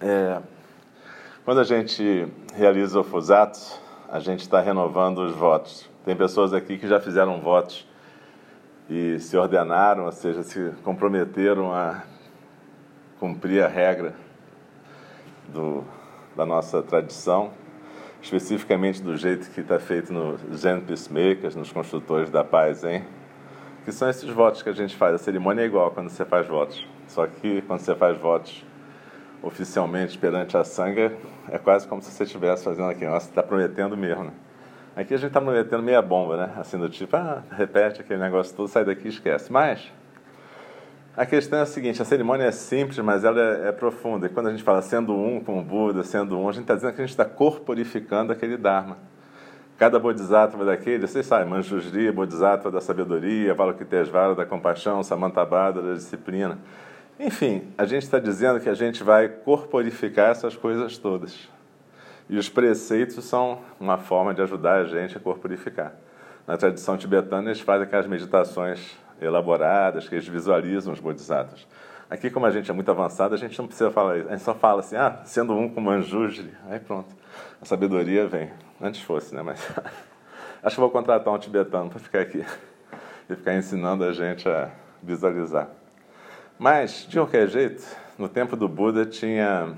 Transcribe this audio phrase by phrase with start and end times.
[0.00, 0.40] É,
[1.44, 3.58] quando a gente realiza o Fusato,
[4.08, 5.90] a gente está renovando os votos.
[6.04, 7.84] Tem pessoas aqui que já fizeram votos
[8.88, 12.04] e se ordenaram, ou seja, se comprometeram a
[13.18, 14.14] cumprir a regra
[15.48, 15.82] do,
[16.36, 17.50] da nossa tradição,
[18.22, 23.04] especificamente do jeito que está feito nos Zen Peacemakers, nos construtores da paz, hein?
[23.84, 25.16] Que são esses votos que a gente faz.
[25.16, 28.64] A cerimônia é igual quando você faz votos, só que quando você faz votos
[29.42, 31.12] oficialmente perante a sanga,
[31.48, 34.32] é quase como se você estivesse fazendo aqui, você está prometendo mesmo, né?
[34.96, 36.52] Aqui a gente está prometendo meia bomba, né?
[36.56, 39.52] Assim do tipo, ah, repete aquele negócio todo, sai daqui e esquece.
[39.52, 39.92] Mas
[41.16, 44.26] a questão é a seguinte: a cerimônia é simples, mas ela é, é profunda.
[44.26, 46.74] E quando a gente fala sendo um com o Buda, sendo um, a gente está
[46.74, 48.98] dizendo que a gente está corporificando aquele Dharma.
[49.78, 56.58] Cada bodhisattva daquele, vocês sabem, Manjusri, bodhisattva da sabedoria, Valokitesvara da compaixão, Samantabhadra da disciplina.
[57.18, 61.48] Enfim, a gente está dizendo que a gente vai corporificar essas coisas todas.
[62.28, 65.94] E os preceitos são uma forma de ajudar a gente a corporificar.
[66.46, 71.66] Na tradição tibetana, eles fazem aquelas meditações elaboradas, que eles visualizam os bodhisattvas.
[72.08, 74.28] Aqui, como a gente é muito avançado, a gente não precisa falar isso.
[74.28, 77.14] A gente só fala assim, ah, sendo um com manjujri, aí pronto.
[77.60, 78.50] A sabedoria vem.
[78.80, 79.42] Antes fosse, né?
[79.42, 79.60] Mas
[80.62, 82.44] acho que vou contratar um tibetano para ficar aqui
[83.28, 84.70] e ficar ensinando a gente a
[85.02, 85.77] visualizar.
[86.58, 87.84] Mas, de qualquer jeito,
[88.18, 89.76] no tempo do Buda tinha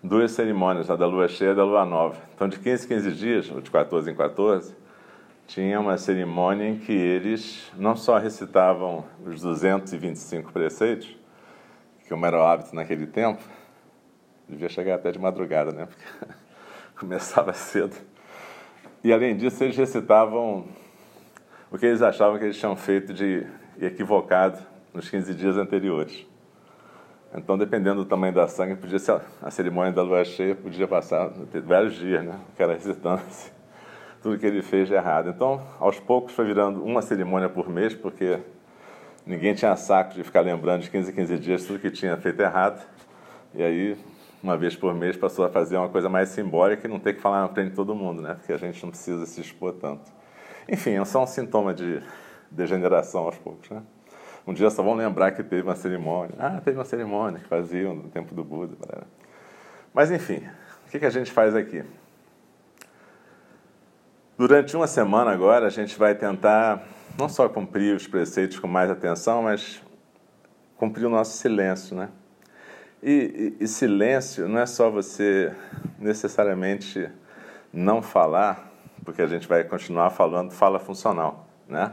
[0.00, 2.16] duas cerimônias, a da lua cheia e da lua nova.
[2.32, 4.76] Então, de 15 em 15 dias, ou de 14 em 14,
[5.44, 11.16] tinha uma cerimônia em que eles não só recitavam os 225 preceitos,
[12.06, 13.42] que era o hábito naquele tempo,
[14.48, 15.86] devia chegar até de madrugada, né?
[15.86, 16.32] Porque
[16.96, 17.96] começava cedo.
[19.02, 20.64] E além disso, eles recitavam
[21.72, 23.44] o que eles achavam que eles tinham feito de
[23.80, 26.26] equivocado nos 15 dias anteriores.
[27.34, 31.30] Então, dependendo do tamanho da sangue, podia ser a cerimônia da lua cheia podia passar
[31.64, 32.38] vários dias, né?
[32.52, 33.50] O cara recitando assim,
[34.22, 35.30] tudo que ele fez de errado.
[35.30, 38.38] Então, aos poucos foi virando uma cerimônia por mês, porque
[39.26, 42.40] ninguém tinha saco de ficar lembrando de 15 em 15 dias tudo que tinha feito
[42.40, 42.86] errado.
[43.54, 43.96] E aí,
[44.42, 47.20] uma vez por mês, passou a fazer uma coisa mais simbólica e não ter que
[47.20, 48.34] falar na frente de todo mundo, né?
[48.34, 50.12] Porque a gente não precisa se expor tanto.
[50.68, 52.02] Enfim, é só um sintoma de
[52.50, 53.82] degeneração aos poucos, né?
[54.46, 56.34] Um dia só vão lembrar que teve uma cerimônia.
[56.38, 58.74] Ah, teve uma cerimônia que faziam no tempo do Buda.
[59.94, 60.42] Mas enfim,
[60.86, 61.84] o que, que a gente faz aqui?
[64.36, 66.82] Durante uma semana agora, a gente vai tentar
[67.18, 69.80] não só cumprir os preceitos com mais atenção, mas
[70.76, 72.08] cumprir o nosso silêncio, né?
[73.02, 75.54] E, e, e silêncio não é só você
[75.98, 77.08] necessariamente
[77.72, 78.70] não falar,
[79.04, 81.92] porque a gente vai continuar falando fala funcional, né?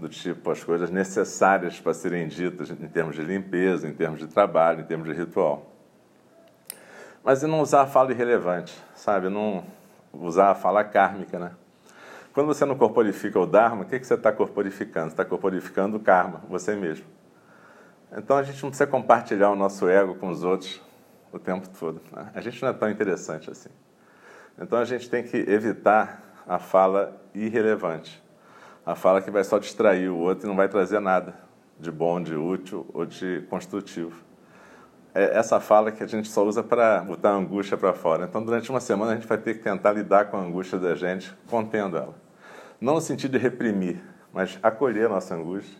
[0.00, 4.26] Do tipo as coisas necessárias para serem ditas em termos de limpeza, em termos de
[4.26, 5.66] trabalho, em termos de ritual.
[7.22, 9.28] Mas e não usar a fala irrelevante, sabe?
[9.28, 9.62] Não
[10.12, 11.52] usar a fala kármica, né?
[12.32, 15.08] Quando você não corporifica o Dharma, o que, que você está corporificando?
[15.08, 17.04] Você está corporificando o karma, você mesmo.
[18.16, 20.80] Então a gente não precisa compartilhar o nosso ego com os outros
[21.30, 22.00] o tempo todo.
[22.10, 22.30] Né?
[22.34, 23.68] A gente não é tão interessante assim.
[24.58, 28.22] Então a gente tem que evitar a fala irrelevante
[28.84, 31.34] a fala que vai só distrair o outro e não vai trazer nada
[31.78, 34.12] de bom, de útil ou de construtivo.
[35.14, 38.26] É essa fala que a gente só usa para botar a angústia para fora.
[38.26, 40.94] Então, durante uma semana, a gente vai ter que tentar lidar com a angústia da
[40.94, 42.14] gente, contendo ela.
[42.80, 44.00] Não no sentido de reprimir,
[44.32, 45.76] mas acolher a nossa angústia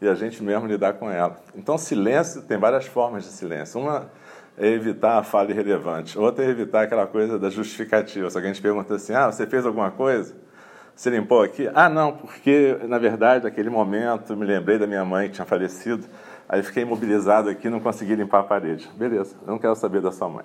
[0.00, 1.36] e a gente mesmo lidar com ela.
[1.56, 3.80] Então, silêncio tem várias formas de silêncio.
[3.80, 4.10] Uma
[4.56, 8.30] é evitar a fala irrelevante, outra é evitar aquela coisa da justificativa.
[8.30, 10.34] Se alguém te pergunta assim, ah, você fez alguma coisa?
[10.98, 11.70] Você limpou aqui?
[11.76, 16.04] Ah, não, porque na verdade, naquele momento, me lembrei da minha mãe que tinha falecido,
[16.48, 18.90] aí fiquei imobilizado aqui não consegui limpar a parede.
[18.96, 20.44] Beleza, eu não quero saber da sua mãe.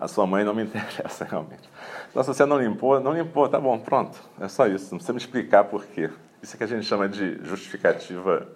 [0.00, 1.68] A sua mãe não me interessa realmente.
[2.08, 4.18] Então, se você não limpou, não limpou, tá bom, pronto.
[4.40, 6.08] É só isso, não precisa me explicar por quê.
[6.42, 8.48] Isso é que a gente chama de justificativa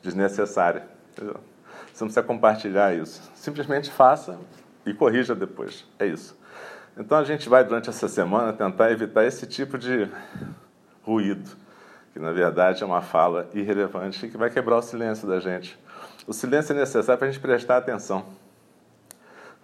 [0.00, 0.88] desnecessária.
[1.12, 1.36] Entendeu?
[1.92, 3.30] Você não precisa compartilhar isso.
[3.34, 4.38] Simplesmente faça
[4.86, 5.84] e corrija depois.
[5.98, 6.34] É isso.
[6.96, 10.08] Então a gente vai, durante essa semana, tentar evitar esse tipo de
[11.02, 11.50] ruído,
[12.12, 15.76] que na verdade é uma fala irrelevante que vai quebrar o silêncio da gente.
[16.24, 18.24] O silêncio é necessário para a gente prestar atenção.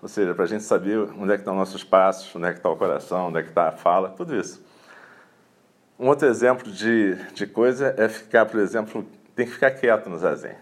[0.02, 2.58] Ou seja, para a gente saber onde é que estão nossos passos, onde é que
[2.58, 4.64] está o coração, onde é que está a fala, tudo isso.
[5.98, 9.06] Um outro exemplo de, de coisa é ficar, por exemplo,
[9.36, 10.56] tem que ficar quieto no zazen.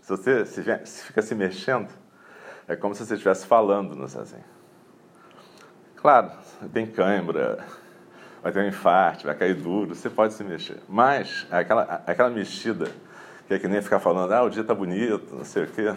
[0.00, 1.88] Se você se, se fica se mexendo,
[2.66, 4.55] é como se você estivesse falando no zazen.
[5.96, 6.30] Claro,
[6.72, 7.64] tem cãibra,
[8.42, 10.78] vai ter um infarto, vai cair duro, você pode se mexer.
[10.88, 12.90] Mas aquela, aquela mexida,
[13.48, 15.94] que é que nem ficar falando, ah, o dia está bonito, não sei o quê.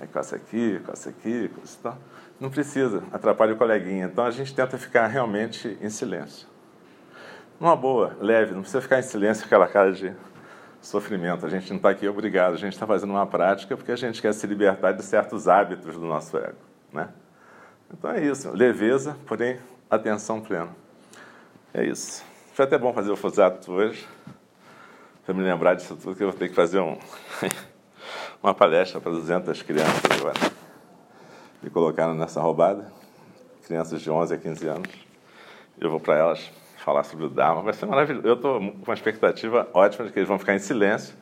[0.00, 1.98] Aí coça aqui, coça aqui, coça tal.
[2.40, 4.06] Não precisa, atrapalha o coleguinha.
[4.06, 6.48] Então a gente tenta ficar realmente em silêncio.
[7.60, 10.12] Numa boa, leve, não precisa ficar em silêncio com aquela cara de
[10.80, 11.46] sofrimento.
[11.46, 14.20] A gente não está aqui obrigado, a gente está fazendo uma prática porque a gente
[14.20, 16.58] quer se libertar de certos hábitos do nosso ego.
[16.92, 17.08] Né?
[17.92, 19.58] Então é isso, leveza, porém
[19.90, 20.70] atenção plena.
[21.74, 22.24] É isso.
[22.54, 24.06] Foi até bom fazer o Fusato hoje,
[25.24, 26.98] para me lembrar disso tudo, que eu vou ter que fazer um,
[28.42, 30.38] uma palestra para 200 crianças agora.
[31.62, 32.90] Me colocaram nessa roubada,
[33.66, 34.90] crianças de 11 a 15 anos.
[35.78, 37.62] Eu vou para elas falar sobre o Dharma.
[37.62, 38.26] Vai ser maravilhoso.
[38.26, 41.14] Eu estou com uma expectativa ótima de que eles vão ficar em silêncio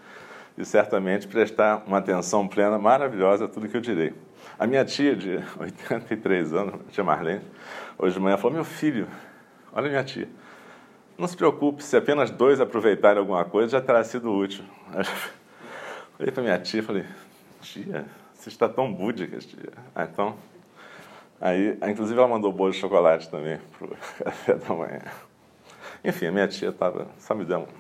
[0.60, 4.12] e certamente prestar uma atenção plena, maravilhosa a tudo que eu direi.
[4.58, 7.42] A minha tia, de 83 anos, tia Marlene,
[7.98, 9.08] hoje de manhã falou: Meu filho,
[9.72, 10.28] olha minha tia,
[11.16, 14.64] não se preocupe, se apenas dois aproveitarem alguma coisa, já terá sido útil.
[16.18, 17.04] Olhei para minha tia e falei:
[17.62, 18.04] Tia,
[18.34, 19.72] você está tão búdica, tia.
[19.94, 20.36] Ah, então.
[21.40, 25.00] Aí, inclusive, ela mandou bolo de chocolate também para o café da manhã.
[26.04, 27.79] Enfim, a minha tia estava, só me deu um.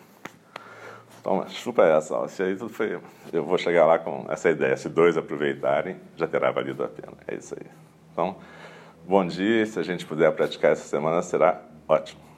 [1.22, 2.26] Toma, chupa essa.
[2.28, 2.98] Se aí tudo foi.
[3.32, 4.76] Eu vou chegar lá com essa ideia.
[4.76, 7.12] Se dois aproveitarem, já terá valido a pena.
[7.26, 7.66] É isso aí.
[8.12, 8.36] Então,
[9.06, 9.66] bom dia.
[9.66, 12.29] Se a gente puder praticar essa semana, será ótimo.